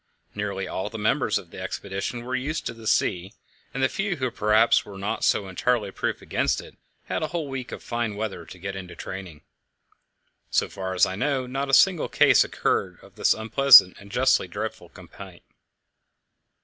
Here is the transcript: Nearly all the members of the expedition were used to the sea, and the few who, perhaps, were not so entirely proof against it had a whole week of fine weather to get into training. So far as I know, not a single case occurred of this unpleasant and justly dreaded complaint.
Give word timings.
Nearly 0.33 0.67
all 0.67 0.89
the 0.89 0.97
members 0.97 1.37
of 1.37 1.51
the 1.51 1.61
expedition 1.61 2.25
were 2.25 2.33
used 2.35 2.65
to 2.65 2.73
the 2.73 2.87
sea, 2.87 3.35
and 3.71 3.83
the 3.83 3.87
few 3.87 4.15
who, 4.15 4.31
perhaps, 4.31 4.83
were 4.83 4.97
not 4.97 5.23
so 5.23 5.47
entirely 5.47 5.91
proof 5.91 6.23
against 6.23 6.59
it 6.59 6.75
had 7.05 7.21
a 7.21 7.27
whole 7.27 7.47
week 7.47 7.71
of 7.71 7.83
fine 7.83 8.15
weather 8.15 8.43
to 8.43 8.57
get 8.57 8.75
into 8.75 8.95
training. 8.95 9.41
So 10.49 10.69
far 10.69 10.95
as 10.95 11.05
I 11.05 11.15
know, 11.15 11.45
not 11.45 11.69
a 11.69 11.73
single 11.75 12.09
case 12.09 12.43
occurred 12.43 12.97
of 13.03 13.13
this 13.15 13.35
unpleasant 13.35 13.95
and 13.99 14.11
justly 14.11 14.47
dreaded 14.47 14.91
complaint. 14.95 15.43